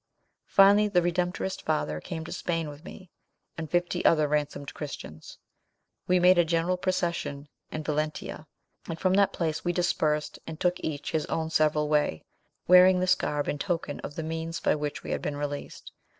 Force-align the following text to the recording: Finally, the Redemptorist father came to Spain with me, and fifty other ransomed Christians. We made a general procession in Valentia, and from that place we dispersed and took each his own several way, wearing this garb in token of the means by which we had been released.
Finally, 0.47 0.87
the 0.87 0.99
Redemptorist 1.03 1.61
father 1.61 2.01
came 2.01 2.25
to 2.25 2.31
Spain 2.31 2.69
with 2.69 2.83
me, 2.83 3.11
and 3.55 3.69
fifty 3.69 4.03
other 4.03 4.27
ransomed 4.27 4.73
Christians. 4.73 5.37
We 6.07 6.19
made 6.19 6.39
a 6.39 6.43
general 6.43 6.75
procession 6.75 7.47
in 7.71 7.83
Valentia, 7.83 8.47
and 8.89 8.99
from 8.99 9.13
that 9.13 9.31
place 9.31 9.63
we 9.63 9.73
dispersed 9.73 10.39
and 10.47 10.59
took 10.59 10.77
each 10.79 11.11
his 11.11 11.27
own 11.27 11.51
several 11.51 11.87
way, 11.87 12.23
wearing 12.67 12.99
this 12.99 13.13
garb 13.13 13.47
in 13.47 13.59
token 13.59 13.99
of 13.99 14.15
the 14.15 14.23
means 14.23 14.59
by 14.59 14.73
which 14.73 15.03
we 15.03 15.11
had 15.11 15.21
been 15.21 15.37
released. 15.37 15.91